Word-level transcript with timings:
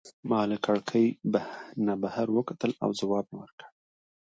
ما 0.29 0.39
له 0.51 0.57
کړکۍ 0.65 1.07
نه 1.85 1.93
بهر 2.01 2.27
وکتل 2.37 2.71
او 2.83 2.89
ځواب 2.99 3.25
مي 3.31 3.37
ورکړ. 3.41 3.67